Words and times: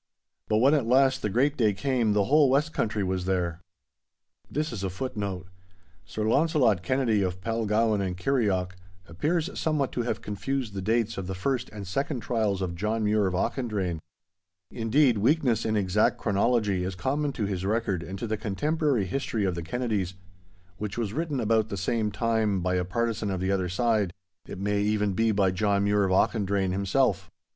But 0.49 0.57
when 0.57 0.73
at 0.73 0.87
last 0.87 1.21
the 1.21 1.29
great 1.29 1.55
day 1.57 1.73
came 1.73 2.13
the 2.13 2.23
whole 2.23 2.49
West 2.49 2.73
Country 2.73 3.03
was 3.03 3.25
there.[#] 3.25 3.59
[#] 4.13 4.51
Sir 4.51 6.23
Launcelot 6.27 6.81
Kennedy, 6.81 7.21
of 7.21 7.39
Palgowan 7.39 8.01
and 8.01 8.17
Kirrieoch, 8.17 8.71
appears 9.05 9.59
somewhat 9.59 9.91
to 9.91 10.01
have 10.01 10.23
confused 10.23 10.73
the 10.73 10.81
dates 10.81 11.19
of 11.19 11.27
the 11.27 11.35
first 11.35 11.69
and 11.69 11.85
second 11.85 12.21
trials 12.21 12.63
of 12.63 12.73
John 12.73 13.03
Mure 13.03 13.27
of 13.27 13.35
Auchendrayne. 13.35 13.99
Indeed, 14.71 15.19
weakness 15.19 15.65
in 15.65 15.75
exact 15.77 16.17
chronology 16.17 16.83
is 16.83 16.95
common 16.95 17.31
to 17.33 17.45
his 17.45 17.63
record 17.63 18.01
and 18.01 18.17
to 18.17 18.25
the 18.25 18.37
contemporary 18.37 19.05
Historie 19.05 19.45
of 19.45 19.53
the 19.53 19.61
Kennedies, 19.61 20.15
which 20.77 20.97
was 20.97 21.13
written 21.13 21.39
about 21.39 21.69
the 21.69 21.77
same 21.77 22.09
time 22.09 22.61
by 22.61 22.73
a 22.73 22.83
partisan 22.83 23.29
of 23.29 23.39
the 23.39 23.51
other 23.51 23.69
side—it 23.69 24.57
may 24.57 24.81
even 24.81 25.13
be 25.13 25.31
by 25.31 25.51
John 25.51 25.83
Mure 25.83 26.05
of 26.05 26.11
Auchendrayne 26.11 26.71
himself. 26.71 27.29